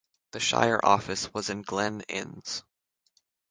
The 0.31 0.39
shire 0.39 0.79
office 0.81 1.31
was 1.31 1.51
in 1.51 1.61
Glen 1.61 2.01
Innes. 2.07 2.63